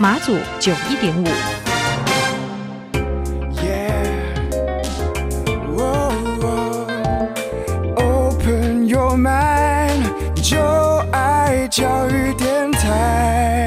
[0.00, 1.26] 马祖九一点五。
[7.96, 10.04] Open your mind，
[10.40, 10.56] 就
[11.10, 13.57] 爱教育电台。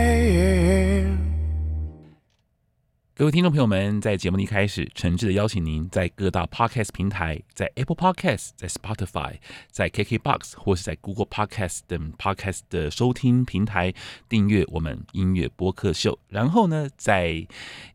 [3.21, 9.35] 各位听众朋友们，在节目的一开始，诚挚的邀请您在各大 Podcast 平台，在 Apple Podcast、在 Spotify、
[9.69, 13.93] 在 KKBox 或是在 Google Podcast 等 Podcast 的收听平台
[14.27, 16.17] 订阅我们音乐播客秀。
[16.29, 17.45] 然后呢，在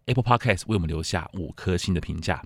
[0.04, 2.44] Apple Podcast 为我们留下五颗星的评价。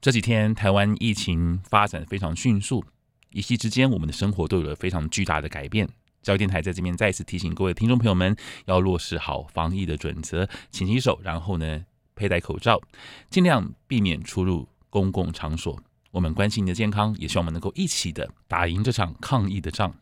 [0.00, 2.84] 这几天台湾疫情发展非常迅速，
[3.30, 5.88] 一夕之间，我们的生活都有了非常巨大的改变。
[6.20, 11.84] 教育电台在这边再次提醒各位听众朋友们，要落实好防疫的准则，勤洗手，然后呢，
[12.18, 12.80] 佩戴口罩，
[13.30, 15.80] 尽量避免出入公共场所。
[16.10, 19.94] 我们关心你的健康，也希望我们能够一起的打赢这场抗疫的仗。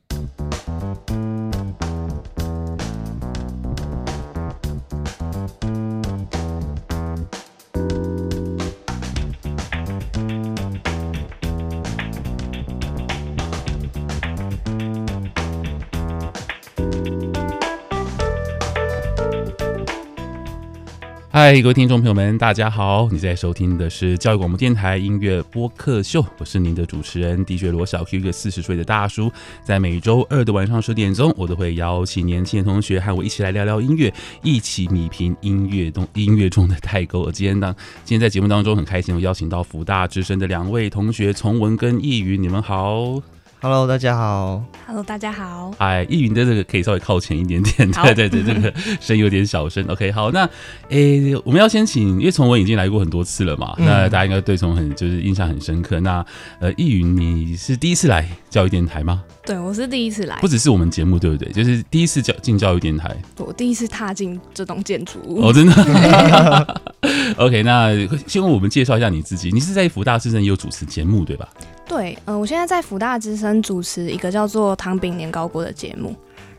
[21.37, 23.11] 嗨，各位听众朋友们，大家好！
[23.13, 29.31] 你在收听的是教育广播电台音乐播客秀，我是您的主持人 DJ 罗小 Q，一个四十岁的大叔。
[29.63, 34.11] 在每周二的晚上十点钟，我都会邀请年轻的同学和我一起来聊聊音乐，
[34.43, 37.25] 一起米平音乐中音乐中的代沟。
[37.25, 37.71] 而今天当
[38.03, 43.21] 今天在节目当中很开心，我邀请到福大之声的两位同学从文跟易云，你们好。
[43.67, 44.63] Hello，大家好。
[44.87, 45.73] Hello，大家好。
[45.79, 49.85] 哎，易云的这个可以稍微靠前一点点， 对对对，这个声音有点小声。
[49.89, 50.49] OK，好，那
[50.91, 55.99] 诶、欸，我们要先请，因为崇文已经来过很多次了嘛，嗯、那大家应该对从很就是印象很深刻。
[55.99, 56.25] 那
[56.61, 59.25] 呃，易云，你是第一次来教育电台吗？
[59.47, 61.51] 对，我是第一次来，不只是我们节目，对不对？
[61.53, 65.41] 就是第一次教进教育电台，我第一次踏进这栋建筑物。
[65.41, 66.81] 哦，真的。
[67.39, 67.91] OK，那
[68.27, 69.51] 先为我们介绍一下你自己。
[69.53, 71.49] 你是在福大之声也有主持节目，对吧？
[71.87, 76.15] 对，嗯、呃，我现在在福大之声主持一个叫做《糖饼年糕锅》的节目。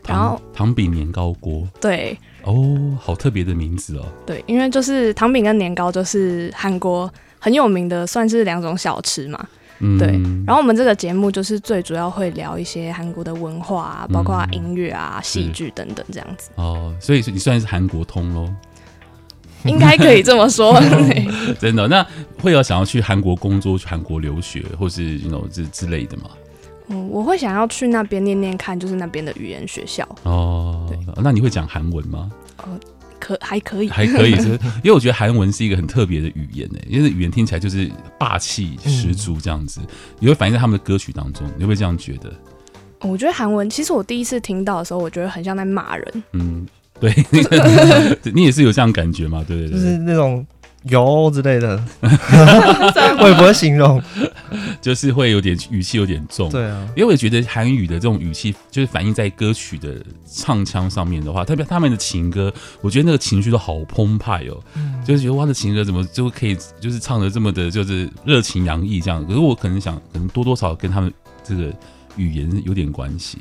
[0.06, 4.06] 然后，糖饼年糕锅，对，哦，好特别的名字哦。
[4.24, 9.46] 对，因为就是糖饼跟年糕，就是韩国很有名的，算是两种小吃嘛。
[9.80, 10.08] 嗯，对。
[10.46, 16.50] 然后我们这个节目就是最主要会聊一些韩国的文化啊，包括音乐啊、戏剧等等这样子。
[16.56, 18.48] 哦，所以你算是韩国通喽。
[19.64, 20.80] 应该可以这么说，
[21.58, 21.88] 真的。
[21.88, 22.06] 那
[22.40, 26.30] 会有想要去韩国工作、去韩国留学，或是 you know 这之类的吗？
[26.86, 30.08] 嗯，我会想要去那边念念看，就是那边的语言学校。
[30.22, 32.30] 哦，对，那你会讲韩文吗？
[32.58, 32.68] 呃，
[33.18, 34.48] 可还可以，还可以，是
[34.82, 39.80] 因为我觉得韩文是一个很特别的语言呢，因为语言听起来就是霸气十足这样子，
[40.18, 42.32] 你、嗯、会反映在他们的歌曲当中，你会不会这样觉得？
[43.00, 46.22] 我觉得韩文，其实我第一次听到的时候，我觉得很像在骂人。
[46.32, 46.66] 嗯。
[47.00, 47.14] 对，
[48.34, 49.44] 你也是有这样感觉吗？
[49.46, 50.44] 对对对，就是那种
[50.88, 54.02] 油之类的，我也不会形容，
[54.80, 56.50] 就是会有点语气有点重。
[56.50, 59.96] 对啊，因为我觉得韩语的这种语气，就是反映在歌曲的
[60.26, 69.24] 唱腔上面的话，特别他们的情歌，我觉得那个情绪都好澎湃哦，嗯、就是觉得哇，这情歌怎么就可以就是唱的这么的，就是热情洋溢这样。
[69.26, 71.12] 可是我可能想，可能多多少少跟他们
[71.44, 71.72] 这个
[72.16, 73.38] 语言有点关系。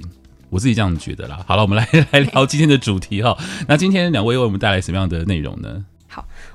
[0.49, 1.39] 我自己这样觉得啦。
[1.45, 3.37] 好了，我们来来聊今天的主题哈。
[3.67, 5.83] 那今天两位为我们带来什么样的内容呢？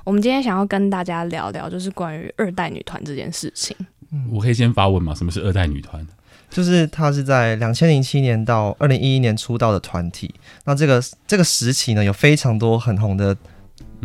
[0.05, 3.75] 好，我们今天想要跟大家聊聊，就是关于二代女团这件事情。
[4.11, 5.15] 嗯，我可以先发问吗？
[5.15, 6.05] 什么是二代女团？
[6.49, 10.33] 就是她是在两千零七年到二零一一年出道的团体。
[10.65, 13.35] 那这个这个时期呢，有非常多很红的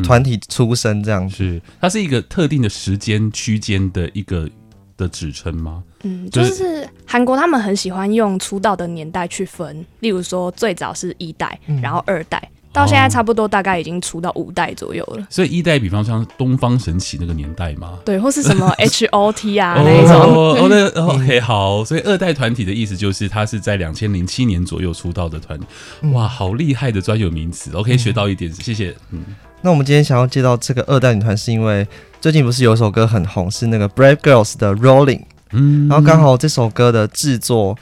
[0.03, 1.37] 团体出身，这样子。
[1.37, 4.49] 是，它是一个特定的时间区间的一个
[4.97, 5.83] 的指称吗？
[6.05, 15.27] 嗯，就是韩国他们很喜欢用出道的年代去分，例如说最早是一代，嗯、然后二代，到现在差不多大概已经出到五代左右了。
[15.31, 17.99] 所以一代，比方像东方神起那个年代吗？
[18.05, 20.15] 对，或是什么 H O T 啊那一种。
[20.15, 25.67] 哦，那 OK 好，所以二代团体的意思就是他是在两千零七年左右出道的团体。
[26.13, 28.95] 哇，好厉害的专有名词，OK 学到一点，谢谢。
[29.11, 29.21] 嗯，
[29.63, 31.87] 那我们今天想要介绍这个二代女团，是因为
[32.21, 35.23] 最近不是有首歌很红，是那个 Brave Girls 的 Rolling。
[35.53, 37.77] 嗯，然后刚好这首歌的制作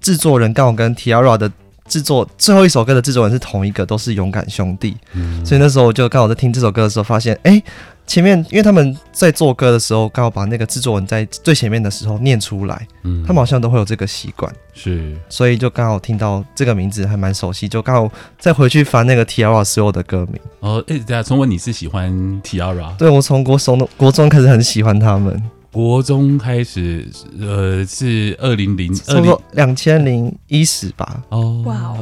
[0.00, 1.52] 制作人刚好跟 T-ara 的
[1.88, 4.96] 制作最后一首歌的制作人是同一个，都是勇敢兄弟。
[5.14, 7.64] 嗯、所以那时候我就刚好在听这首歌的时候，发现哎、欸，
[8.06, 20.40] 前面因为他们在做歌的时候，刚好把那个制作人在最前面的时候念出来，嗯，他们好像都会有这个习惯，是，所以就刚好听到这个名字还蛮熟悉，就刚好再回去翻那个 T-ara 所有的歌名。
[20.60, 22.96] 哦，哎、欸，等下从文你是喜欢 T-ara？
[22.96, 25.42] 对，我从国中国中开始很喜欢他们。
[25.78, 27.06] 国中开始，
[27.38, 31.22] 呃，是二零零二零两千零一十吧。
[31.28, 31.98] 哦，哇哦，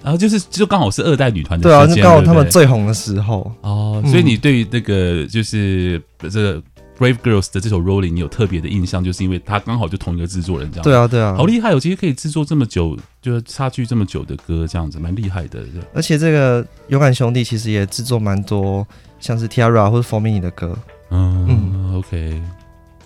[0.00, 3.52] 然后就是就刚好是二代女团的对啊，就刚好他们最红的时候。
[3.62, 6.00] 哦，所以你对于那个就是
[6.30, 6.62] 这个
[6.96, 10.84] Brave Girls 的这首 Rolling 你有特别的印象，就是因为他刚好就同一个制作人这样。
[10.84, 11.80] 对啊，对啊，好厉害哦！
[11.80, 15.64] 其实可以制作这么久，就是差距这么久的歌，这样子蛮厉害的。
[15.92, 18.86] 而且这个勇敢兄弟其实也制作蛮多，
[19.18, 20.78] 像是 T-ara 或者 For Mini 的歌。
[21.10, 22.40] 嗯嗯，OK。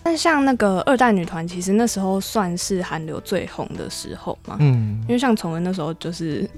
[0.02, 4.56] 但像那个二代女团，其实那时候算是韩流最红的时候嘛。
[4.60, 6.48] 嗯，因为像崇文那时候就是，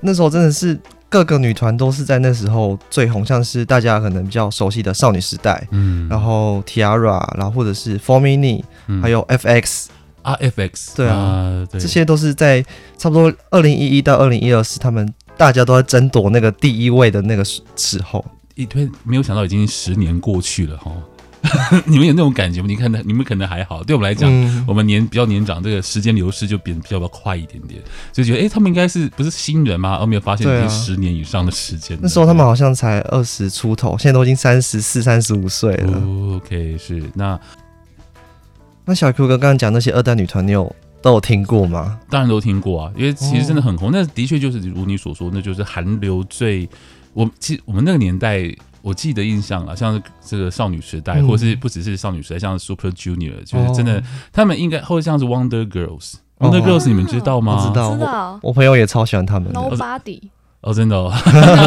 [0.00, 0.78] 那时候真的是
[1.08, 9.86] 各个女团都是在那时候最红，像是大家可能比较熟悉的少女时代，嗯，然后 T-ara，然后或者是 Four Mini，嗯，还有 FX
[10.22, 12.64] 啊，FX，对啊，对，这些都是在
[12.96, 18.24] 差不多二零一一到二零一二是他们大家都在争夺那个第一位的那个时候。
[18.54, 20.90] 一推没有想到已经十年过去了哈。
[21.86, 22.66] 你们有那种感觉吗？
[22.66, 23.82] 你看，你们可能还好。
[23.82, 27.80] 对我们来讲，嗯、我们年比较年长，这个时间流逝就变比较快一点点，
[28.12, 29.96] 就觉得哎、欸，他们应该是不是新人吗？
[30.00, 32.00] 而没有发现已经十年以上的时间、啊。
[32.02, 35.98] 那时候他们好像才二十出头，现在都已经三十四、三十五岁了。
[35.98, 37.38] 哦、OK，是那
[38.84, 41.98] 那小 Q 哥刚刚讲那些二代女团，你有都有听过吗？
[42.10, 43.88] 当然都听过啊，因为其实真的很红。
[43.88, 46.68] 哦、那的确就是如你所说，那就是韩流最
[47.12, 48.52] 我其实我们那个年代。
[48.86, 54.02] 我记得印象了，像这个少女时代，嗯、或是不只是少女时代，像 Super Junior，就是真的，哦、
[54.32, 57.66] 他们应该或者像是 Wonder Girls，Wonder Girls，哦、你们知道吗？
[57.66, 59.58] 知道，知道我，我朋友也超喜欢他们的。
[59.58, 60.20] Nobody，
[60.60, 61.12] 哦，真的，哦，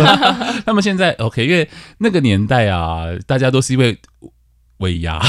[0.65, 3.97] 他们现在 OK，因为那个年代啊，大家都是因为
[4.77, 5.21] 尾牙，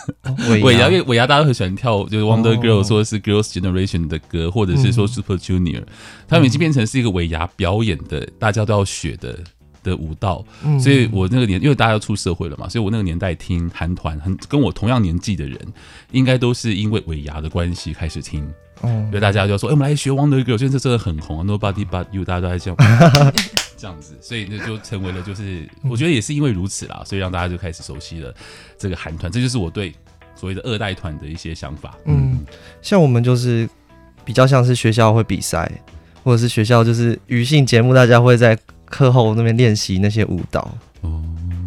[0.48, 5.86] 尾牙，因为尾牙大家都很喜欢跳，就是 Wonder Girls，说是 Girls Generation 的歌，或者是说 Super Junior，嗯、
[6.26, 9.38] 他们已经变成是一个尾牙表演的，大家都要学的。
[9.84, 10.44] 的舞蹈，
[10.80, 15.56] 所以我那个年，因为大家要出社会了嘛，所以我那个年代听韩团，很跟我同样年纪的人，
[16.10, 18.44] 应该都是因为尾牙的关系开始听，
[18.80, 23.32] 所以大家就说，哎，我们来学 Wonder Girl，现在真的很红，Nobody But You，大家都在这样
[23.76, 28.34] 这样子，所以那就成为了，就是我觉得也是因为如此啦，所以让大家就开始熟悉了
[28.78, 29.92] 这个韩团，这就是我对
[30.34, 31.94] 所谓的二代团的一些想法。
[32.06, 32.44] 嗯，
[32.80, 33.68] 像我们就是
[34.24, 35.70] 比较像是学校会比赛，
[36.22, 38.58] 或者是学校就是娱性节目，大家会在。
[38.86, 40.68] 课后那边练习那些舞蹈、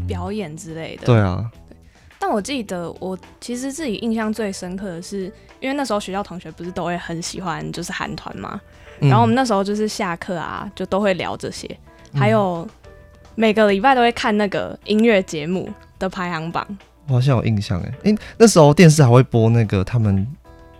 [0.07, 1.05] 表演之类的。
[1.05, 1.49] 对啊，
[2.19, 5.25] 但我记得我其实自己印象最深刻的是，
[5.59, 8.59] 因为那时候学校同学不是都会很喜欢就是韩团嘛，
[8.99, 11.67] 嗯、然后我们那时候就是下课啊，就都会聊这些，
[12.13, 12.67] 嗯、还有
[13.35, 16.65] 每个礼拜都会看那个音乐节目的排行榜。
[17.07, 20.27] 我好像有印象哎，哎、欸，那时候电视还会播那个他们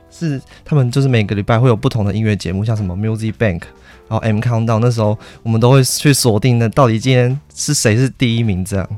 [0.10, 3.62] 是他们就是每个礼拜会有不同的音乐节目，像什么 Music Bank。
[4.10, 8.90] 然后 M Countdown 那时候，我们都会去锁定的，到底今天是谁是第一名这样。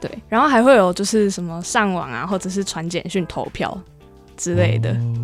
[0.00, 3.76] 对，然后还会有就是什么上网啊，或者是传简讯投票
[4.36, 5.14] 之类的，哦、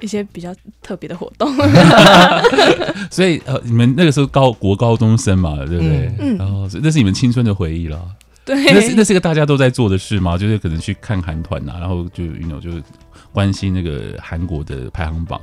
[0.00, 1.50] 一些比较特别的活动。
[3.10, 6.12] 所以呃，你们那个时候高国高中生嘛，对不对？
[6.18, 6.36] 嗯。
[6.36, 7.98] 然后那是你们青春的回忆了。
[8.44, 8.54] 对。
[8.72, 10.36] 那是那是一个大家都在做的事吗？
[10.36, 12.82] 就是可能去看韩团啊，然后就 you know 就是
[13.32, 15.40] 关心那个韩国的排行榜。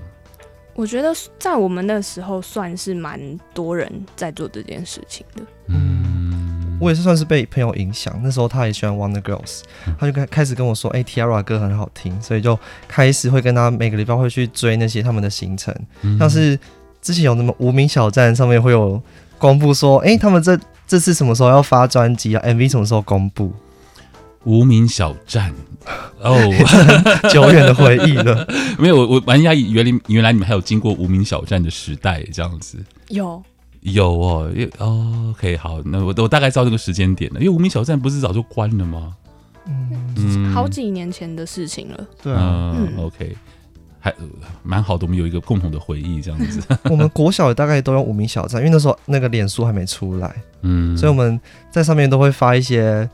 [0.76, 3.20] 我觉得在我们那时候算是蛮
[3.54, 5.42] 多人在做这件事情的。
[5.70, 9.62] 嗯，我也是算是被朋友影响，那时候他也喜欢 Wonder Girls，
[9.98, 16.60] 他就开开始跟我说：“哎、欸、，T-ara 歌很好听。”所以就开始会跟他每个礼拜会去追那些他们的行程，嗯、像是
[17.02, 19.02] 之前有那么无名小站上面会有
[19.38, 23.54] 公布说：“哎、欸，他们这这次什么时候要发专辑啊？MV 什么时候公布？”
[24.46, 25.54] 无名小站
[26.22, 26.40] 哦，
[27.30, 28.48] 久远的回忆了。
[28.80, 32.78] 没有，我我蛮讶异，原来原来你们还有经过无名小站的时代这样子。
[33.10, 33.42] 有
[33.82, 37.40] 有哦，哦，OK，好，那我我大概知道这个时间点了。
[37.40, 39.16] 因为无名小站不是早就关了吗？
[39.68, 42.08] 嗯，好几年前的事情了。
[42.24, 43.36] 对啊，嗯，OK，
[44.00, 44.12] 还
[44.64, 46.60] 蛮好的，我们有一个共同的回忆这样子。
[46.90, 53.08] 我们国小大概都用无名小站，因为那时候那个脸书还没出来，嗯，所以我们在上面都会发一些。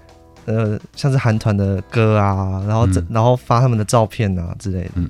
[0.46, 4.92] 呃，像是韩团的歌啊，然后这、嗯、然后发他们的照片啊之类的。
[4.96, 5.10] 嗯，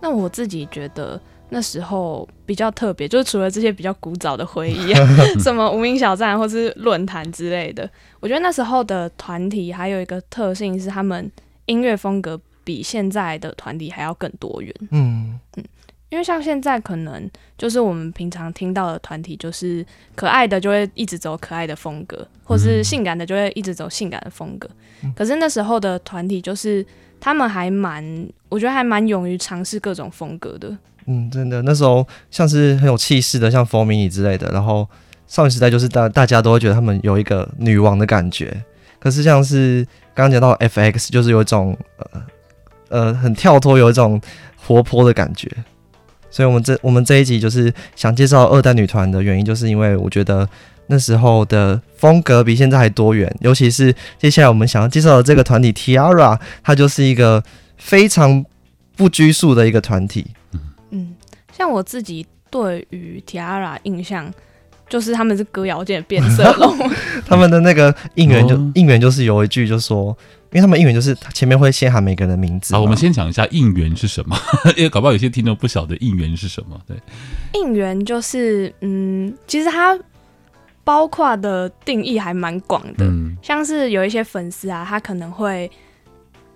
[0.00, 5.06] 那我自己觉得那时候比较特别，就是除了这些比较古早的回忆啊，
[5.42, 7.88] 什么无名小站或是论坛之类的，
[8.20, 11.30] 我觉得那时候的团体还有一个特性是，他们
[11.66, 14.74] 音乐风格比现在的团体还要更多元。
[14.90, 15.64] 嗯嗯，
[16.12, 24.68] 因为像现在可能就是我们平常听到的团体，就是可爱的就会一直走可爱的风格，或是性感的就会一直走性感的风格。
[25.02, 26.84] 嗯、可是那时候的团体就是
[27.18, 28.04] 他们还蛮，
[28.50, 30.76] 我觉得还蛮勇于尝试各种风格的。
[31.06, 34.50] 嗯，真的，那时候像是很有气势的，像 4Minute 之类的。
[34.52, 34.86] 然后
[35.26, 38.62] 少女时代就是大大家都会觉得他们有一个女王的感觉。
[38.98, 42.22] 可是像是刚刚讲到 FX，就是有一种呃
[42.90, 44.20] 呃很跳脱，有一种
[44.58, 45.50] 活泼的感觉。
[46.32, 50.48] 所以我们这我们这一集就是想介绍二代女团的原因，就是因为我觉得
[50.86, 57.44] 那时候的风格比现在还多元，尤其是接下来我们想要介绍的这个团体 Tiara，它就是一个
[57.76, 58.44] 非常
[58.96, 60.26] 不拘束的一个团体。
[60.90, 61.14] 嗯，
[61.56, 64.32] 像我自己对于 Tiara 印象，
[64.92, 66.76] 就是他们是歌谣界的变色龙。
[67.24, 70.14] 他们的那个应援就、哦、应援就是有一句就说，
[70.50, 72.74] 因为他们应援就是前面会先喊每个人的名字。
[72.74, 74.36] 好，我们先讲一下应援是什么，
[74.76, 76.78] 因为搞不好有些听众不晓得应援是什么。
[76.86, 76.94] 对，
[77.54, 79.98] 应援就是嗯，其实它
[80.84, 85.70] 包括的定义还蛮广的，嗯、像是有一些粉丝啊，他可能会。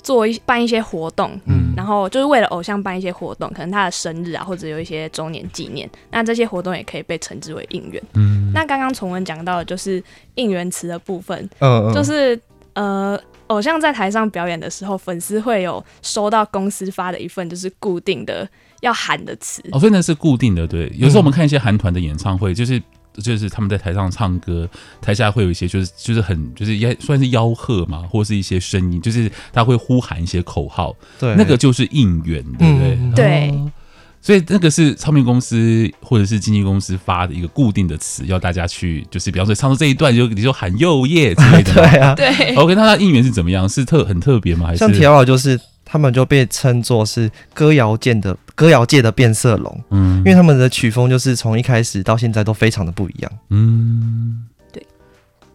[0.06, 8.00] 做一办一些活动，嗯，然后就是为了偶像办一些活动，可能他的生日啊，或者有一些周年纪念，那这些活动也可以被称之为应援。
[8.14, 10.00] 嗯，那刚刚崇文讲到的就是
[10.36, 12.40] 应援词的部分，嗯，就是
[12.74, 18.48] 呃，偶像在台上表演的时候，粉丝会有收到公司发的一份就是固定的
[18.82, 19.60] 要喊的词。
[19.72, 20.88] 哦，所以那是固定的，对。
[20.94, 22.80] 有时候我们看一些韩团的演唱会，就是。
[23.22, 24.68] 就是他们在台上唱歌，
[25.00, 32.98] 台下会有一些就是就是很就是也算是吆喝嘛，或是一些声音，就是他会呼喊一些口号，对，那个就是应援，对不对？
[33.00, 33.72] 嗯、对、哦，
[34.20, 42.54] 所以那个是唱片公司或者是经纪公司发的一个固定的词，要大家去就是比方说唱到这一段就你就喊右耶之类的， 对啊，对。
[42.56, 43.68] OK，那他应援是怎么样？
[43.68, 44.66] 是特很特别吗？
[44.66, 45.60] 还是像铁老就是。
[45.96, 54.86] 他们就被称作是歌谣界的歌谣界的变色龙，嗯，因为他们的曲风就是从一开始到现在都非常的不一样，嗯，对，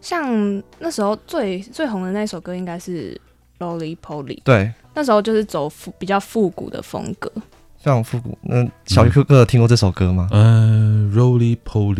[0.00, 3.18] 像那时候最最红的那首歌应该是
[3.64, 7.30] 《Rolly Poly》，对，那时候就是走复比较复古的风格，
[7.78, 8.36] 非常复古。
[8.42, 10.28] 那小鱼哥哥有听过这首歌吗？
[10.32, 11.94] 嗯，呃，《Roly Poly》。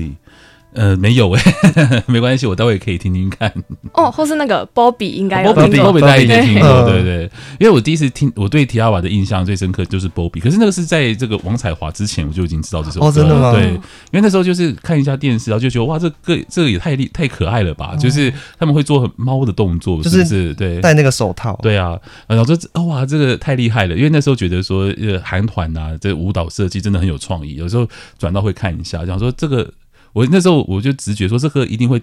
[0.74, 1.42] 呃，没有哎，
[2.06, 3.52] 没关系，我待会可以听听看。
[3.92, 7.30] 哦，或是那个 Bobby 应该有，Bobby Bobby 大家应该听过，对对。
[7.60, 13.06] 因为我第一次听，我对 T-ARA 的印象最深刻就是 Bobby，可是那个是在这个王彩华之前，我就已经知道这首歌。
[13.06, 13.52] 哦，真的吗？
[13.52, 13.80] 对，因
[14.12, 17.94] 为那时候就是看一下电视，然后就觉得哇，这个这个也太厉太可爱了吧！
[17.96, 20.54] 就是他们会做很猫的动作，是不是？
[20.54, 21.58] 对，戴那个手套。
[21.62, 23.94] 对啊，然后说哇，这个太厉害了！
[23.94, 27.56] 因为那时候觉得说，呃，韩团啊，这个舞蹈设计真的很有创意。
[27.56, 27.86] 有时候
[28.18, 29.70] 转到会看一下，想说这个。
[30.12, 32.02] 我那时候我就直觉说这个一定会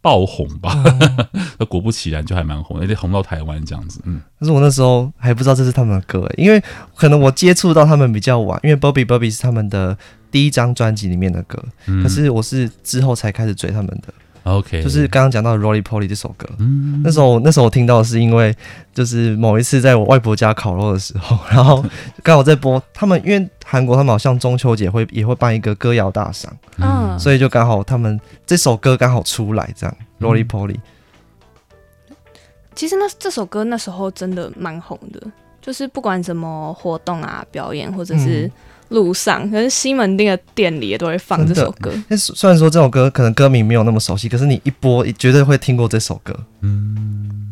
[0.00, 4.00] 爆红吧，那、嗯、 果不其然就还蛮红，而且红到台湾这样子。
[4.04, 6.62] 嗯，但是我那时候还不知道这是他们的歌，因为
[6.94, 9.98] 可能我接触到他们比较晚，因为 Bobby Bobby 是他们的
[10.30, 14.14] 第一张专辑里面的歌，嗯、可是我是之后才开始追他们的。
[14.56, 18.54] OK，就是刚刚讲到《Rolly Poly》这首歌，嗯，那时候那时候我听到是因为
[18.94, 21.84] 就是某一次在我外婆家烤肉的时候，然后
[22.22, 30.74] 刚好在播他们，因为韩国他们好像中秋节会也会办一个歌谣大赏，嗯，所以就刚好他们这首歌刚好出来这样，嗯《Roly Poly》。
[32.74, 35.20] 其实那这首歌那时候真的蛮红的，
[35.60, 38.52] 就是不管什么活动啊、表演或者是、嗯。
[38.88, 41.92] 路上，可是西门町的店里也都会放这首歌。
[42.08, 46.34] 那虽然说这首歌可能歌名没有那么熟悉，可是你一播，绝对会听过这首歌。
[46.60, 47.50] 嗯。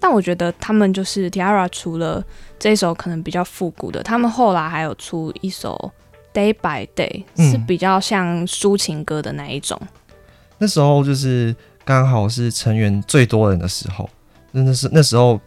[0.00, 2.24] 但我觉得他们就是 Tiara 除了
[2.58, 5.92] 这首可能比较复古的，他们后来还有出一首
[6.38, 9.78] 《Day by Day》，是比较像抒情歌的那一种。
[9.82, 9.88] 嗯、
[10.58, 11.54] 那时候就是
[11.84, 14.08] 刚好是成员最多人的时候，
[14.52, 15.40] 那那是那时候。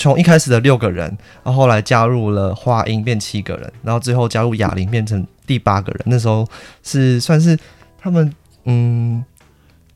[0.00, 1.06] 从一开始的六个人，
[1.44, 6.00] 然后后来加入了花音变七个人，然后最后加入哑铃变成第八个人。
[6.06, 6.48] 那时候
[6.82, 7.56] 是算是
[7.98, 9.22] 他们嗯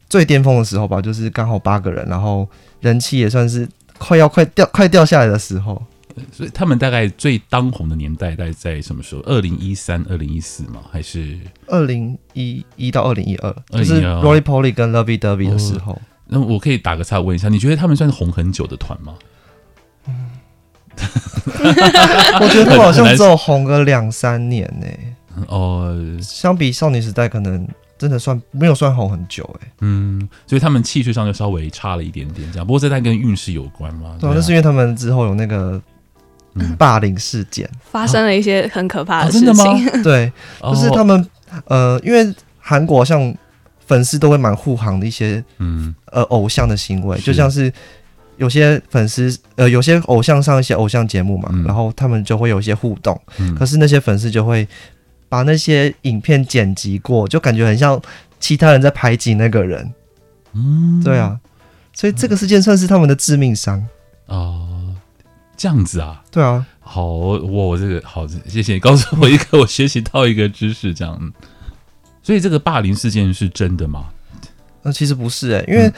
[0.07, 2.47] 最巅峰的时候吧，就是刚好八个人，然后
[2.81, 5.83] 人气也算是快要快掉快掉下来的时候。
[6.31, 9.23] 所以他们大概最当红的年代大概在什么时候？
[9.23, 10.83] 二零一三、二零一四吗？
[10.93, 13.51] 还是二零一一到二零一二？
[13.71, 15.95] 就是 Rolly Polly 跟 Lovey Dovey 的时候。
[15.95, 15.99] 哦。
[16.27, 19.15] 那我可以打个岔问一下，你觉得他们算是红很久的团吗？
[20.07, 20.15] 嗯，
[22.41, 24.99] 我觉得他好像只有红个两三年呢、欸。
[25.49, 25.93] 哦，
[26.23, 27.67] 相比少女时代，可能
[27.99, 29.73] 真的算没有算红很久哎、欸。
[29.81, 32.67] 嗯，所以他们气势上就稍微差了一点点，这样。
[32.67, 34.17] 不过这代跟运势有关嘛？
[34.21, 35.83] 对，那是因为他们之后有那个
[36.79, 39.49] 霸凌事件，发生了一些很可怕的事情。
[39.49, 40.03] 哦、真的吗？
[40.05, 40.33] 对，
[40.63, 41.29] 就是他们
[41.67, 43.35] 呃，因为韩国像
[43.85, 47.73] 粉丝都会蛮护航的一些嗯呃偶像的行为，就像是。
[48.37, 54.67] 有些粉丝呃，有些偶像上一些偶像节目嘛，嗯、然后他们就会有一些互动，嗯、可是那些粉丝就会
[55.29, 58.00] 把那些影片剪辑过，就感觉很像
[58.38, 59.93] 其他人在排挤那个人。
[60.53, 61.38] 嗯，对啊，
[61.93, 63.81] 所以这个事件算是他们的致命伤。
[64.26, 64.97] 哦、呃，
[65.57, 66.23] 这样子啊？
[66.31, 66.64] 对啊。
[66.81, 71.33] 好，我我这个好，谢谢你告诉我一个，我学习到一个知识，这样。
[72.23, 74.07] 所以这个霸凌事件是真的吗？
[74.83, 75.93] 那、呃、其实不是哎、欸，因为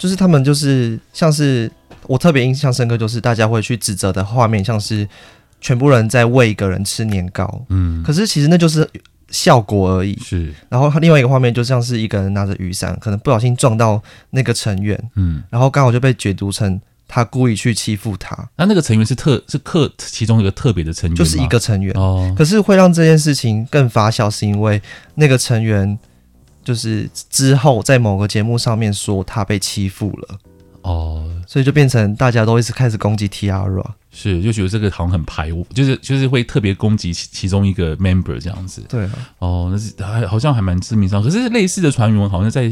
[0.00, 1.70] 就是他们就是像是
[2.08, 5.06] 我特别印象深刻，就是大家会去指责的画面，像是
[5.60, 8.88] 全部人在喂一个人吃年糕，嗯，可是其实那就是
[9.28, 10.18] 效果而已。
[10.18, 16.80] 是，然后另外一个画面就像是一个人拿着雨伞，可能不小心撞到那个成员，嗯，然后刚好就被解读成。
[17.12, 21.92] 他故意去欺负他，那那个成员是特是特其中一个特别的成员，就是一个成员。
[21.96, 22.32] 哦。
[22.38, 24.80] 可是会让这件事情更发酵，是因为
[25.16, 25.98] 那个成员
[26.70, 30.38] 就是之后在某个节目上面说他被欺负了
[30.82, 38.84] 哦，所以就变成大家都一直开始攻击 T-ARA，是就觉得这个好像很排污，就是就是会特别攻击其其中一个 member 这样子。
[38.88, 41.20] 对啊，哦，那是还好像还蛮致命伤。
[41.20, 42.70] 可是类似的传闻好像在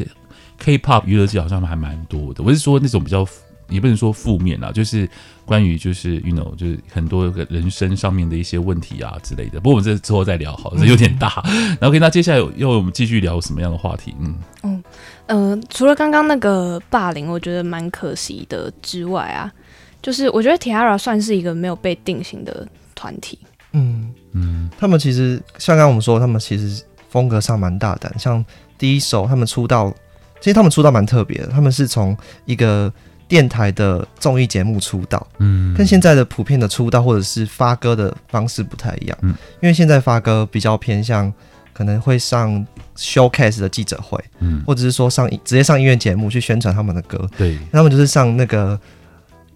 [0.58, 2.44] K-pop 娱乐界好像还蛮多的。
[2.44, 3.26] 我是说那种比较。
[3.68, 5.08] 也不能说负面啦，就是
[5.44, 9.60] 关于就是 you know 就是很多个人生上面的一些问题啊之类的。
[9.60, 11.42] 不过我们这之后再聊好，这有点大。
[11.46, 14.14] 嗯、然后，OK，那接下来要我们继续聊什么样的话题？
[14.18, 14.82] 嗯嗯
[15.26, 19.52] 呃，除了刚刚那个霸凌，我觉得蛮可惜的之外啊，
[20.00, 23.38] 就是我觉得 T-ARA 算是一个没有被定型的团体。
[23.72, 28.10] 嗯嗯，他们其实像刚刚我们说，他们其实风格上蛮大胆。
[28.18, 28.42] 像
[28.78, 29.92] 第一首他们出道，
[30.40, 32.90] 其实他们出道蛮特别的，他们是从一个。
[33.28, 41.32] 电台的综艺节目出道，嗯，跟现在的普遍的出道或者是发歌的方式不太一样，嗯，因为现在发歌比较偏向
[41.74, 42.66] 可能会上
[42.96, 48.80] showcase 的记者会，嗯，或者是说上直接上音乐节目去宣传他们的歌，对，他们就是上那个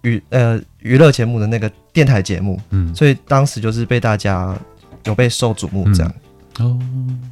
[0.03, 4.55] 娱呃娱乐节目的那个电台节目，嗯，所以当时就是被大家
[5.05, 6.13] 有被受瞩目这样。
[6.15, 6.19] 嗯
[6.59, 6.77] 哦，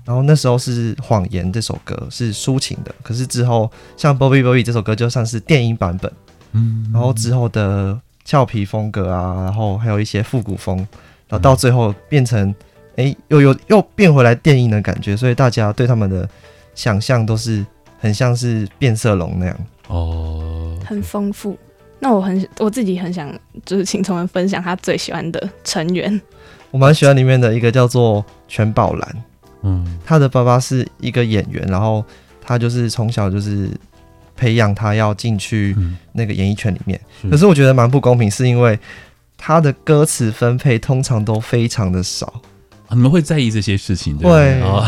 [0.04, 6.12] 然后那时候是《谎言》这首歌是抒情的，可是之后像《Bobby Bobby》这首歌就像是电音版本，
[6.54, 10.78] 嗯，然后之后的俏皮风格啊，然后还有一些复古风，
[11.28, 12.54] 然后到最后变成
[12.98, 16.28] 哎又又又变回来电影的感觉，所以大家对他们的
[16.76, 17.66] 想象都是
[18.00, 21.58] 很像是变色龙那样哦，很丰富。
[22.00, 23.32] 那我很我自己很想
[23.64, 26.20] 就是请从文分享他最喜欢的成员。
[26.72, 29.24] 我蛮喜欢里面的一个叫做全宝兰，
[29.62, 32.04] 嗯，他的爸爸是一个演员，然后
[32.42, 33.70] 他就是从小就是
[34.36, 35.76] 培养他要进去
[36.14, 37.00] 那个演艺圈里面。
[37.24, 38.78] 嗯、可是我觉得蛮不公平，是因为
[39.38, 42.42] 他的歌词分配通常都非常的少。
[42.94, 44.62] 你们会在意这些事情对不对？
[44.62, 44.86] 哦，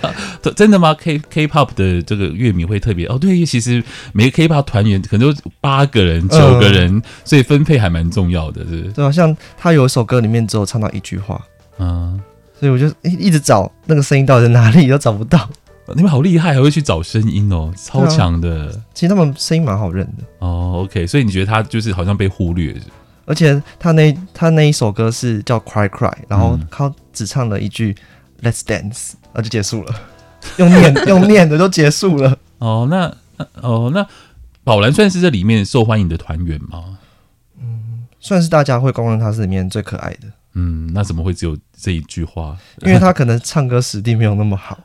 [0.56, 3.18] 真的吗？K K-pop 的这个乐迷会特别哦。
[3.18, 8.82] 对，其实每个 K-pop 团员可能都八个人、九个人，嗯、所以分配还蛮重要的，是不是？
[8.92, 11.38] 对啊，像他有一首歌里面只有唱到一句话，
[11.78, 12.18] 嗯，
[12.58, 15.46] 所以我就一直找那个声音到底在哪里都找不到。
[15.94, 18.72] 你们好厉害，还会去找声音哦，超强的、啊。
[18.94, 20.84] 其实他们声音蛮好认的哦。
[20.84, 22.74] OK，所以你觉得他就是好像被忽略？
[23.24, 27.94] 而且他那他那一首歌是叫《Cry Cry》，然后他只唱了一句
[28.42, 29.94] “Let's Dance”，然后就结束了，
[30.58, 32.36] 用念 用念的就结束了。
[32.58, 33.14] 哦，那
[33.60, 34.04] 哦那
[34.64, 36.98] 宝蓝算是这里面受欢迎的团员吗？
[37.60, 40.28] 嗯，算是大家会公认他是里面最可爱的。
[40.54, 42.56] 嗯，那怎么会只有这一句话？
[42.82, 44.78] 因为他可能唱歌实力没有那么好。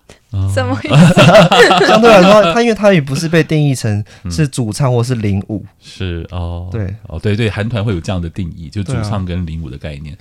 [0.53, 1.85] 什么意思？
[1.87, 5.65] 相对来说，他因为他也不是被定义成是主唱或是领舞。
[5.65, 10.17] 嗯、是哦，对哦，对对，韩团会有这样的定义，就主唱跟领舞的概念。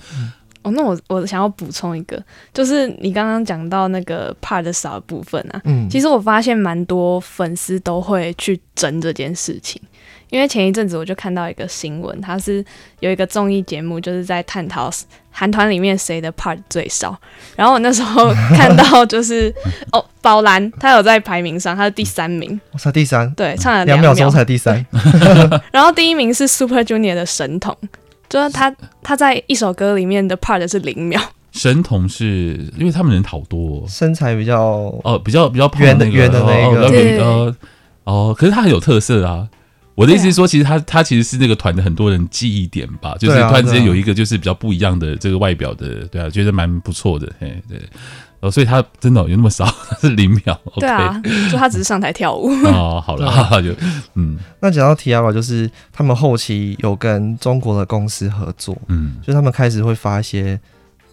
[0.71, 2.21] 那我我想要补充一个，
[2.53, 9.81] 就是你刚刚讲到那个 part 少的部分啊，嗯，其实我发现蛮多粉丝都会去争这件事情。
[10.29, 12.63] 因为前一阵子我就看到一个新闻，它是
[12.99, 14.91] 有一个综艺节目，就是在探讨
[15.31, 17.17] 韩团里面谁的 part 最少。
[17.55, 19.53] 然后我那时候 看到就是
[19.93, 24.85] 哦，宝蓝他有在排名上，他是第三名，我才第三，对，唱了两秒钟才第三。
[25.71, 27.73] 然后第一名是 Super Junior 的神童，
[28.29, 31.21] 就是他他在一首歌里面的 part 是零秒。
[31.51, 37.19] 神童是因为他们人好多，身材比较哦，比较比较圆的圆的那个，对。
[38.03, 39.47] 哦，可是他很有特色啊。
[39.95, 47.81] 我的意思是说，其实他他其实是那个团的很多人记忆点吧，就是突然之间有一个就是比较不一样的这个外表的，对啊，觉得蛮不错的，嘿，对，
[48.39, 49.65] 哦，所以他真的有那么少，
[49.99, 51.21] 是零秒，对啊，
[51.51, 53.73] 就他只是上台跳舞哦，好了， 就
[54.15, 60.59] 嗯，那讲到 T-ARA，就是他们后期有跟中国的公司合作，嗯，就是他们开始会发一些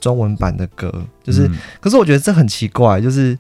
[0.00, 3.38] 中文版的歌，就是，可是我觉得这很奇怪，就是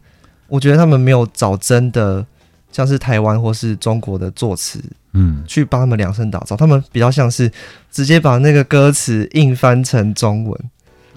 [0.48, 2.24] 我觉得他们没有找真的。
[2.72, 6.56] 像是台湾或是中国的作词，嗯，去帮他们量身打造。
[6.56, 7.48] 他们比较像是
[7.88, 10.60] 直接把那个歌词硬翻成中文，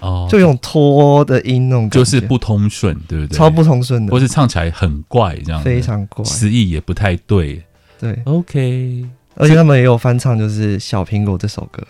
[0.00, 3.36] 哦，就用拖的音那种感觉，就是不通顺，对不对？
[3.36, 7.62] 超不通顺的，或是唱起来很怪，这样非常怪，词意也不太对。
[8.00, 11.82] 对，OK，而且他们也有翻唱，就是《小苹果》这首歌。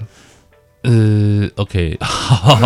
[0.82, 2.56] 呃，OK，好，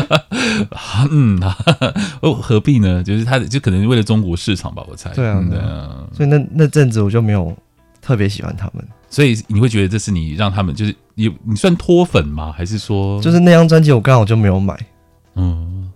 [1.10, 1.38] 嗯，
[2.22, 3.02] 哦，何必呢？
[3.02, 5.10] 就是他，就可能为了中国市场吧，我猜。
[5.10, 6.06] 对啊，嗯、对啊。
[6.14, 7.54] 所以那那阵子我就没有
[8.00, 8.82] 特别喜欢他们。
[9.10, 12.52] 所以你会觉得这是你让他们就是你你算脱粉吗？
[12.52, 14.78] 还是说就是那张专辑我刚好就没有买？
[15.34, 15.90] 嗯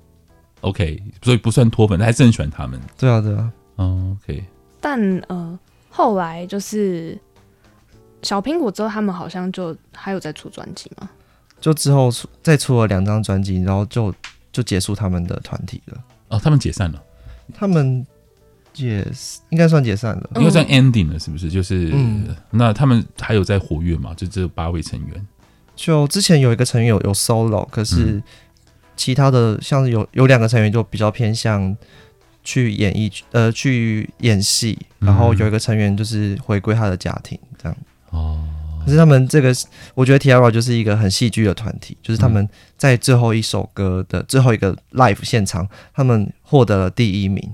[0.60, 2.80] ，OK，所以不算脱粉，但还是很喜欢他们。
[2.96, 3.52] 对啊，对啊。
[3.78, 4.44] 嗯，OK。
[4.80, 5.58] 但呃，
[5.90, 7.18] 后来就是
[8.22, 11.08] 小苹果之后，他们好像就还有在出专辑吗？
[11.60, 14.12] 就之后出再出了两张专辑，然后就
[14.50, 15.98] 就结束他们的团体了。
[16.28, 17.02] 哦，他们解散了。
[17.54, 18.04] 他们
[18.76, 19.06] 也
[19.50, 21.50] 应该算解散了，应该算 ending 了，是不是？
[21.50, 24.14] 就是、嗯、那他们还有在活跃吗？
[24.16, 25.26] 就这八位成员。
[25.74, 28.22] 就之前有一个成员有有 solo，可是
[28.96, 31.76] 其他的像有有两个成员就比较偏向
[32.44, 37.76] 去演艺呃去演戏，然后有一个成员就是回归他的家庭这样。
[38.10, 38.48] 哦。
[38.84, 39.54] 可是他们这个，
[39.94, 47.48] 我觉得 T-ARA 就是一个很戏剧的团体，就是他们在最后一首歌的最后一个 live 现场，他们获得了第一名。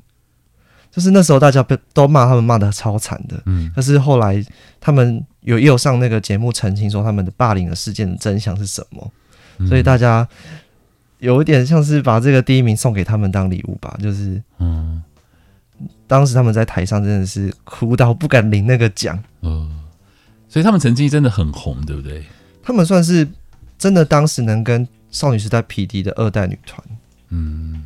[0.99, 3.71] 就是那时候大家被都骂他们骂的超惨的，嗯。
[3.73, 4.45] 可是后来
[4.81, 9.13] 他们有也有上那个节目澄清说他们的霸凌的事件的真相是什么，
[9.69, 10.27] 所以大家
[11.21, 15.01] 有一点像是把这个第一名送给他们当礼物吧，就是嗯，
[16.09, 19.79] 当时他们在台上真的是哭到不敢领那个奖，嗯。
[20.49, 22.25] 所以他们曾经真的很红，对不对？
[22.63, 23.29] 他们算是
[23.79, 26.83] 真的当时能跟少女时代匹敌的二代女团。
[27.29, 27.85] 嗯，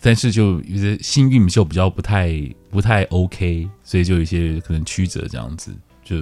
[0.00, 2.32] 但是就有些幸运就比较不太
[2.70, 5.72] 不太 OK，所以就有一些可能曲折这样子，
[6.04, 6.16] 就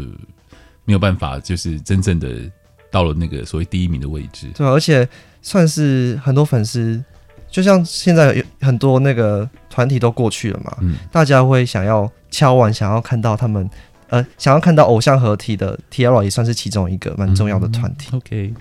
[0.85, 2.51] 没有办法，就是真正的
[2.91, 4.49] 到了那个所谓第一名的位置。
[4.55, 5.09] 对啊，而且
[5.43, 7.03] 算是很多粉丝，
[7.51, 13.69] 就像现在有很多那个团体都过去了嘛，嗯，大家会想要敲完，想要看到他们。
[14.11, 18.11] 呃，想要看到偶像合体的 T-ARA 也算是其中一个蛮重要的团体。
[18.13, 18.61] 嗯、OK，好，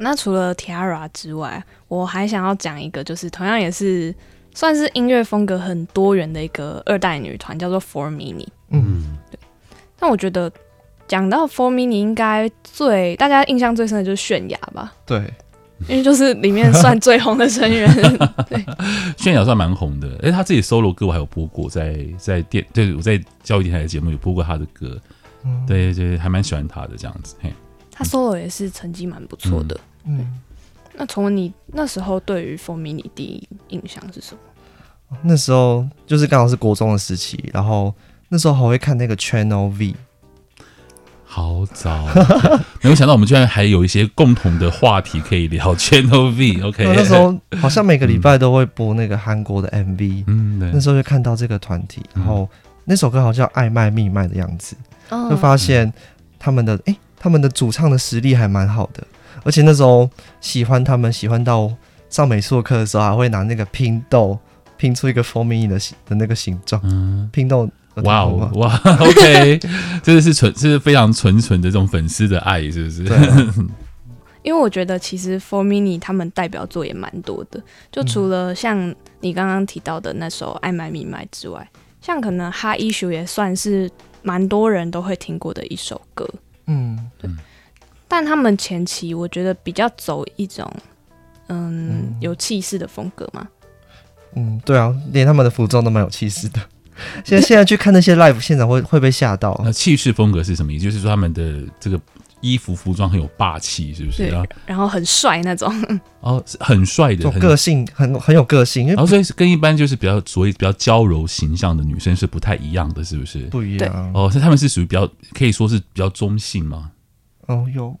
[0.00, 4.14] 那除了 Tiara 之外，我还想要讲一个，就是同样也是
[4.54, 8.46] 算是音乐风格很多元的一个二代女团，叫做 Four Mini。
[8.70, 9.38] 嗯，对。
[9.98, 10.50] 但我觉得
[11.06, 14.92] 讲到 Four Mini，应该最大家印象最深的就是泫雅吧？
[15.06, 15.22] 对。
[15.88, 17.90] 因为就是里面算最红的成员，
[18.50, 18.62] 对，
[19.16, 20.08] 泫雅算蛮红的。
[20.16, 25.00] 哎、欸，他自己 solo 歌我还有播过，在在电，对，我在教育电台的节目有播过他的歌，
[25.42, 27.34] 嗯、对对，还蛮喜欢他的这样子。
[27.40, 27.50] 嘿，
[27.90, 29.74] 他 solo 也是成绩蛮不错的。
[29.74, 29.80] 嗯，
[30.96, 35.18] 那从你那时候对于 4Mini 你第一印象是什么？
[35.22, 37.94] 那时候就是刚好是国中的时期，然后
[38.28, 39.94] 那时候还会看那个 Channel V。
[41.24, 42.08] 好早，
[42.82, 45.72] 没有想到我们居然还有一些共同的话题可以聊。
[45.78, 52.48] Channel V，OK，、okay、那时候好像每个礼拜都会播那个韩国的 MV，嗯，对，那时候就看到这个团体，然后
[52.84, 54.74] 那首歌好像叫《爱卖密卖》的样子，
[55.08, 55.92] 就发现
[56.36, 59.06] 他们的哎、欸，他们的主唱的实力还蛮好的，
[59.44, 60.08] 而且那时候
[60.40, 61.70] 喜欢他们，喜欢到
[62.08, 64.38] 上美术课的时候还会拿那个拼豆
[64.76, 67.68] 拼出一个 4Mini 的形的那个形状，嗯，拼豆。
[68.04, 69.58] 哇哦哇， OK，
[70.02, 73.04] 这个是纯，是非常纯纯的这种粉丝的爱，是不是？
[74.42, 77.60] 因为我觉得其实 For Mini 他们代表作也蛮多的，
[77.92, 81.68] 就除了像你刚刚提到的那首《爱买米买》之外，
[82.00, 83.90] 像可能《Hot Issue》也算是
[84.22, 86.26] 蛮多人都会听过的一首歌。
[88.24, 90.70] 他们前期我觉得比较走一种
[91.48, 93.46] 嗯，嗯有气势的风格嘛。
[94.36, 96.60] 嗯，对啊，连他们的服装都蛮有气势的。
[97.24, 99.58] 现在现在去看那些 live 现场会会被吓到。
[99.64, 100.72] 那气势风格是什么？
[100.72, 101.98] 也就是说他们的这个
[102.40, 104.28] 衣服服装很有霸气，是不是？
[104.28, 105.72] 对，然后很帅那种。
[106.20, 108.86] 哦，很帅的，有个性，很很有个性。
[108.86, 113.38] 然后所以跟一般就是比较所谓比较娇柔形象的女生是不太一样的，是不是？
[113.46, 114.12] 不一样。
[114.14, 116.90] 哦，所以他们是属于比较可以说是比较中性吗？
[117.46, 117.98] 哦，有，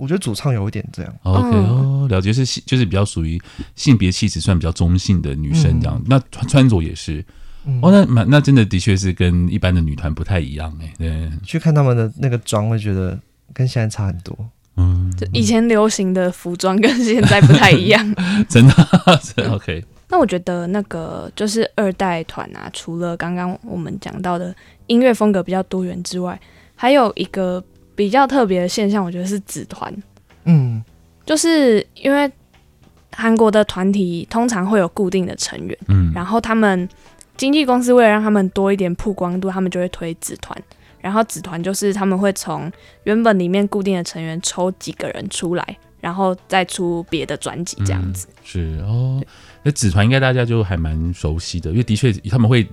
[0.00, 1.14] 我觉得主唱有一点这样。
[1.24, 3.40] OK，哦，了解，是就是比较属于
[3.76, 5.96] 性别气质算比较中性的女生这样。
[5.98, 7.22] 嗯、那穿穿着也是。
[7.66, 10.90] 嗯、哦，那蛮那真的的确是跟一般的女团不太一样哎。
[10.96, 13.20] 对，去看他们的那个妆，会觉得
[13.52, 14.34] 跟现在差很多。
[14.76, 18.02] 嗯，就以前流行的服装跟现在不太一样。
[18.48, 18.74] 真的，
[19.22, 19.84] 真的 OK。
[20.08, 24.54] 那我觉得那个就是二代团啊，除了刚刚我们讲到的
[24.86, 26.40] 音乐风格比较多元之外，
[26.74, 27.62] 还有一个
[28.00, 29.94] 比较特别的现象，我觉得是纸团。
[30.44, 30.82] 嗯，
[31.26, 32.32] 就是因为
[33.12, 36.88] 韩国的团体通常会有固定的成员，嗯，然后他们。
[37.36, 40.54] 经纪公司为了让他们多一点曝光度，他们就会推纸团。
[41.00, 42.70] 然后纸团就是他们会从
[43.04, 48.28] 原本里面固定的成员抽几个人出来，然后再出别的专辑这样子。
[48.28, 49.22] 嗯、是哦，
[49.62, 52.68] 那纸团应该大家就还蛮熟悉的，因为的确他们会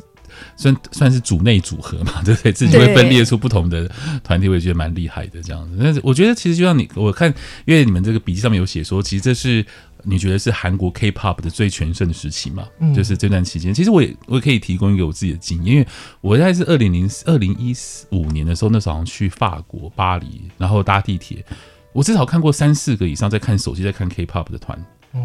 [0.56, 2.52] 算算是组内组合嘛， 对不对？
[2.52, 3.89] 自己会分裂出不同的
[4.23, 5.78] 团体，我也觉得蛮厉害的这样子。
[5.82, 7.34] 但是我觉得其实就像你我看，
[7.65, 9.65] 因为你们这个笔记上面有写说，其实这是。
[10.04, 12.65] 你觉得是韩国 K-pop 的最全盛的时期嘛？
[12.80, 15.88] 嗯，就是这段期间，其实我也我也可以提供一个我自己的经验，因为
[16.21, 17.73] 我在是二零零二零一
[18.12, 21.43] 五年的时候，那时候好像去法国巴黎，然后搭地铁，
[21.91, 24.80] 我至少看过三四个以上在看手机在看 K-pop 的团。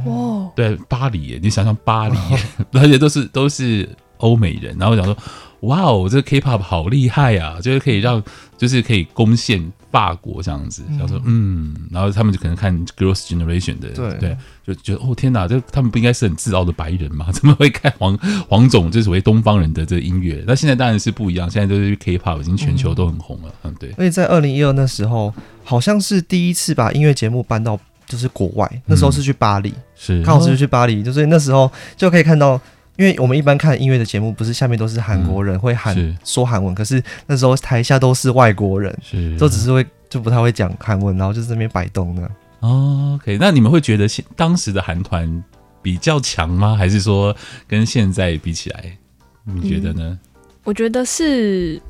[0.07, 3.89] 哇，对，巴黎耶，你想想巴黎耶， 而且都是都是
[4.23, 5.17] 欧美人，然后我想说。
[5.63, 7.61] 哇哦，这个 K-pop 好厉害啊！
[7.63, 8.21] 就是可以让，
[8.59, 10.83] 就是可以攻陷法国这样子。
[10.89, 17.27] 然后说，嗯，然后他们就可能看 Girls Generation 的，对对，就觉得哦天哪，这他们不应该是很自傲的白人吗？
[17.31, 20.43] 怎么会看黄黄种，就是所谓东方人的这个音乐？
[20.49, 23.55] 那现在当然是不一样，现在就是 K-pop 已经全球都很红了。
[23.63, 23.93] 嗯，对。
[23.93, 25.33] 所以在二零一二那时候，
[25.63, 32.61] 好像是第一次把音乐节目搬到就是国外，那时候是去巴黎，是刚好是去巴黎，就是那时候就可以看到。
[32.97, 42.31] 因为我们一般看音乐的节目，不是下面都是韩国人会喊说韩文，可是那时候台下都是外国人，是都只是会就不太会讲韩文，然后就在那边摆动的。
[42.61, 45.43] 哦，OK，那你们会觉得现当时的韩团
[45.81, 46.77] 比较强吗？
[46.77, 47.35] 还是说
[47.67, 48.99] 跟现在比起来，
[49.45, 50.03] 你觉得呢？
[50.03, 50.19] 嗯，
[50.65, 51.81] 我觉得是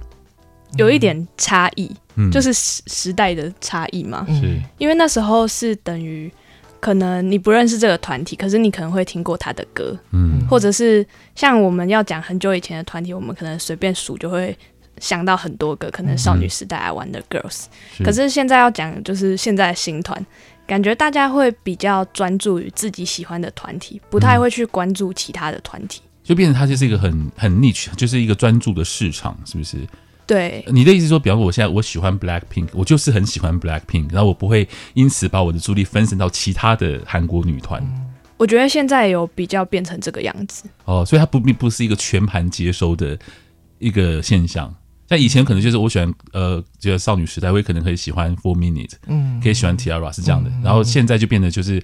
[0.76, 4.24] 有一点差异，嗯，就是时时代的差异嘛。
[4.28, 6.32] 是因为那时候是等于。
[6.82, 14.58] 可能你不认识这个团体，可是你可能会听过他的歌，嗯，或者是像我们要讲很久以前的团体，我们可能随便数就会
[14.98, 17.66] 想到很多个，可能少女时代啊、Wonder Girls，
[18.04, 20.26] 可是现在要讲就是现在的新团，
[20.66, 29.78] 感觉大家会比较专注于自己喜欢的团体，不太会去关注其他的团体，就变成它就是一个很很 niche，就是一个专注的市场，是不是？
[30.26, 37.82] 对，你的意思说，比方说我现在我喜欢 Black Pink，我就是很喜欢 Black Pink，然后我不会因此把我的注意力分散到其他的韩国女团。
[38.38, 43.18] 我觉得现在有比较变成这个样子哦，所以它不并不是一个全盘接收的
[43.78, 44.74] 一个现象。
[45.08, 50.50] 像以前可能就是我喜欢呃，就是少女时代，我也可能可以喜欢 Four Minute，嗯，可以喜欢 Tiara 是这样的。
[50.62, 51.82] 然后现在就变得就是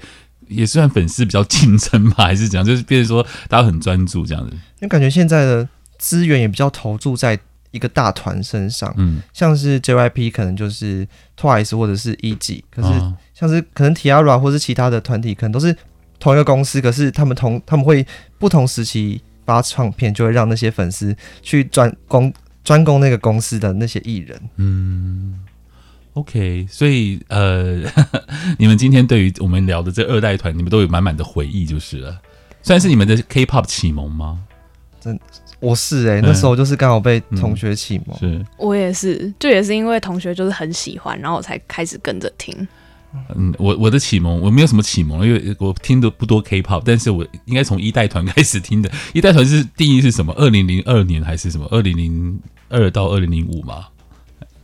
[0.49, 2.65] 也算粉丝比较竞争吧， 还是怎样？
[2.65, 4.51] 就是变成说大家很专注这样子。
[4.53, 7.39] 因为感觉现在的资源也比较投注在。
[7.71, 11.07] 一个大团身上，嗯，像是 JYP 可能就是
[11.39, 12.89] Twice 或者是 E.G，可是
[13.35, 15.77] 像是可能 T-ara 或是其他的团体，可能都是
[16.19, 18.07] 同一个公司，可是他们同他们会
[18.39, 22.33] 不同时期发唱片，就会让那些粉丝去专攻
[22.65, 24.41] 专攻那个公司的那些艺人。
[24.57, 25.41] 嗯
[26.15, 27.83] ，OK，所以呃，
[28.59, 32.21] 你们今天对于我们聊的这二代团，你们都有满满的回忆就是了，
[32.63, 34.43] 算是你们的 K-pop 启蒙吗？
[35.01, 35.19] 真。
[35.61, 42.55] 我是哎、欸，那时候就是刚好被同学启蒙、嗯，是我也是，就也是因为同学就是很喜欢，然后我才开始跟着听。
[43.35, 48.91] 嗯，我我的启蒙我没有什么启蒙，因为我听的不多 K-pop，但是我应该从一代团开始听的。
[49.15, 50.33] 一代团是定义是什么？
[50.37, 51.67] 二零零二年还是什么？
[51.71, 53.87] 二零零二到二零零五吗？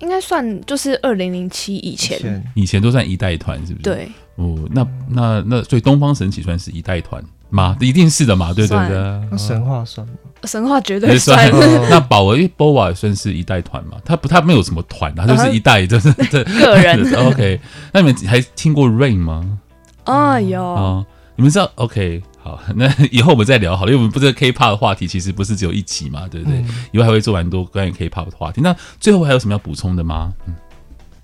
[0.00, 3.82] 应该算就是二零零七以前，以前都算一代团，是不是？
[3.82, 4.08] 对。
[4.36, 7.74] 哦，那那那，所以东方神起算是一代团吗？
[7.80, 8.96] 一定是的嘛，对对对。
[9.30, 10.12] 那神话算吗？
[10.46, 11.50] 神话绝对算。
[11.90, 13.96] 那宝儿 BoA 也算是一代团嘛？
[14.04, 17.14] 他不，他没有什么团， 他就是一代，就是 个人。
[17.14, 17.60] OK，
[17.92, 19.58] 那你们还听过 Rain 吗？
[20.06, 21.04] 哦，有。
[21.36, 26.64] 你们知道？OK，好，那以后我们再聊好了，因为我们不知道 K-pop 的话题其实不是只有一集嘛，对不对？
[26.92, 28.60] 以后还会做蛮多关于 K-pop 的话题。
[28.60, 30.32] 那最后还有什么要补充的吗？
[30.46, 30.54] 嗯。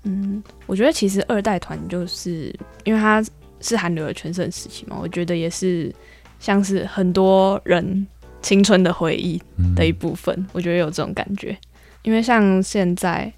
[0.03, 2.53] 嗯，我觉得其实二代团就是
[2.83, 3.23] 因为它
[3.61, 5.93] 是韩流的全盛时期嘛，我觉得也是
[6.39, 8.05] 像是很多人
[8.41, 9.41] 青春的回忆
[9.75, 10.33] 的一部分。
[10.37, 11.57] 嗯、我觉得有这种感觉，
[12.03, 13.31] 因为像现在，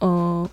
[0.00, 0.50] 嗯、呃，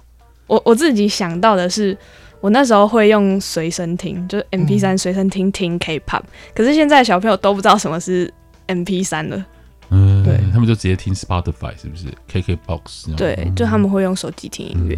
[0.47, 1.97] 我我自己想到的是，
[2.41, 6.23] 我那时候会用随身听，就是 M P 三随身听听 K-pop，
[6.55, 8.33] 可是现在小朋友都不知道什么是
[8.67, 9.45] M P 三了。
[9.91, 13.15] 嗯，对，他们就直接听 Spotify，是不是？KKBOX。
[13.15, 14.95] 对，就他们会用手机听音乐。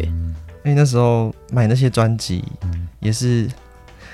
[0.64, 2.44] 哎、嗯，那时候买那些专辑，
[3.00, 3.48] 也是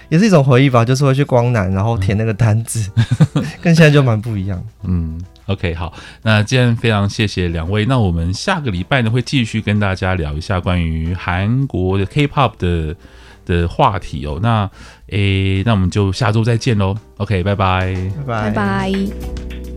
[0.08, 2.90] 也是一种回忆吧，就是会去光南，然后填那个单子，
[3.34, 4.62] 嗯、 跟现在就蛮不一样。
[4.84, 5.92] 嗯，OK，好，
[6.22, 12.96] 那今天非常谢谢两位，那我们下个礼拜呢会继续跟大家聊一下关于韩国的 K-pop 的
[13.44, 14.38] 的话题哦。
[14.42, 14.70] 那
[15.08, 16.96] 诶，那我们就下周再见喽。
[17.18, 17.94] OK，拜拜，
[18.26, 18.50] 拜拜。
[18.50, 19.67] 拜拜。